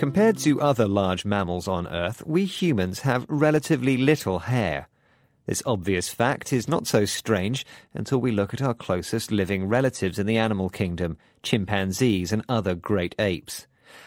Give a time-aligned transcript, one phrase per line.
[0.00, 4.88] Compared to other large mammals on Earth, we humans have relatively little hair.
[5.44, 10.18] This obvious fact is not so strange until we look at our closest living relatives
[10.18, 13.66] in the animal kingdom, chimpanzees and other great apes.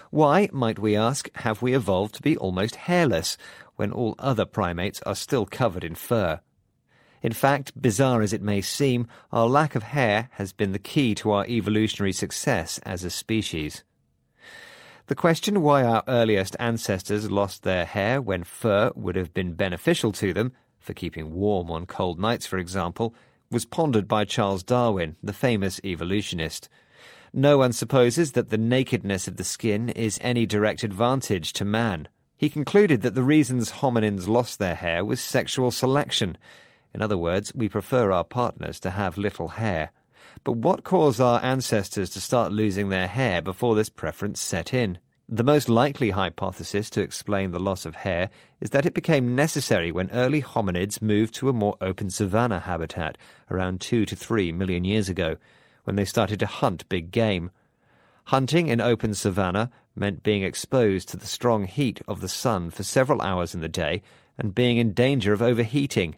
[0.10, 3.38] Why, might we ask, have we evolved to be almost hairless
[3.76, 6.40] when all other primates are still covered in fur?
[7.22, 11.14] In fact, bizarre as it may seem, our lack of hair has been the key
[11.14, 13.84] to our evolutionary success as a species.
[15.08, 20.14] The question why our earliest ancestors lost their hair when fur would have been beneficial
[20.14, 23.14] to them, for keeping warm on cold nights, for example,
[23.52, 26.70] was pondered by Charles Darwin, the famous evolutionist.
[27.34, 32.08] No one supposes that the nakedness of the skin is any direct advantage to man.
[32.38, 36.38] He concluded that the reasons hominins lost their hair was sexual selection.
[36.94, 39.92] In other words, we prefer our partners to have little hair.
[40.44, 44.98] But what caused our ancestors to start losing their hair before this preference set in?
[45.30, 49.92] The most likely hypothesis to explain the loss of hair is that it became necessary
[49.92, 53.18] when early hominids moved to a more open savanna habitat
[53.50, 55.38] around 2 to 3 million years ago,
[55.86, 57.52] when they started to hunt big game.
[58.26, 62.84] Hunting in open savanna meant being exposed to the strong heat of the sun for
[62.84, 64.02] several hours in the day
[64.38, 66.16] and being in danger of overheating.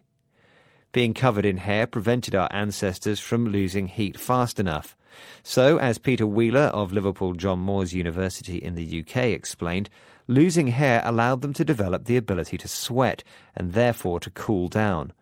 [0.92, 4.96] Being covered in hair prevented our ancestors from losing heat fast enough.
[5.42, 9.90] So, as Peter Wheeler of Liverpool John Moores University in the UK explained,
[10.26, 13.22] losing hair allowed them to develop the ability to sweat
[13.54, 15.12] and therefore to cool down.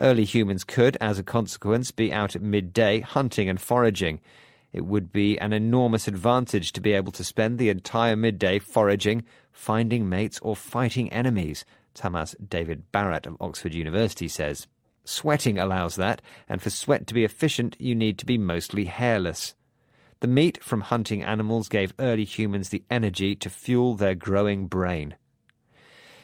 [0.00, 4.20] Early humans could, as a consequence, be out at midday hunting and foraging.
[4.72, 9.24] It would be an enormous advantage to be able to spend the entire midday foraging,
[9.50, 14.68] finding mates, or fighting enemies, Thomas David Barrett of Oxford University says.
[15.08, 16.20] Sweating allows that,
[16.50, 19.54] and for sweat to be efficient, you need to be mostly hairless.
[20.20, 25.16] The meat from hunting animals gave early humans the energy to fuel their growing brain.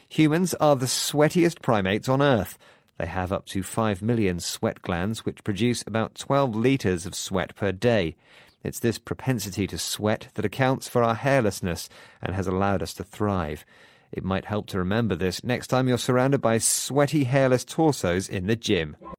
[0.07, 2.59] Humans are the sweatiest primates on Earth.
[2.99, 7.55] They have up to 5 million sweat glands, which produce about 12 litres of sweat
[7.55, 8.15] per day.
[8.63, 11.89] It's this propensity to sweat that accounts for our hairlessness
[12.21, 13.65] and has allowed us to thrive.
[14.11, 18.47] It might help to remember this next time you're surrounded by sweaty, hairless torsos in
[18.47, 18.95] the gym.